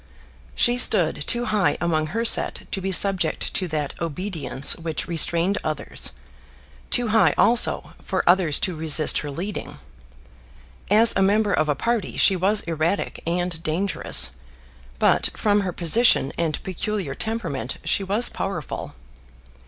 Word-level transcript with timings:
She 0.55 0.79
stood 0.79 1.27
too 1.27 1.45
high 1.45 1.77
among 1.79 2.07
her 2.07 2.25
set 2.25 2.61
to 2.71 2.81
be 2.81 2.91
subject 2.91 3.53
to 3.53 3.67
that 3.67 3.93
obedience 4.01 4.75
which 4.75 5.07
restrained 5.07 5.59
others, 5.63 6.13
too 6.89 7.09
high, 7.09 7.35
also, 7.37 7.93
for 8.03 8.27
others 8.27 8.57
to 8.61 8.75
resist 8.75 9.19
her 9.19 9.29
leading. 9.29 9.77
As 10.89 11.13
a 11.15 11.21
member 11.21 11.53
of 11.53 11.69
a 11.69 11.75
party 11.75 12.17
she 12.17 12.35
was 12.35 12.61
erratic 12.61 13.21
and 13.27 13.61
dangerous, 13.61 14.31
but 14.97 15.29
from 15.35 15.59
her 15.59 15.71
position 15.71 16.31
and 16.35 16.63
peculiar 16.63 17.13
temperament 17.13 17.77
she 17.83 18.03
was 18.03 18.27
powerful. 18.27 18.95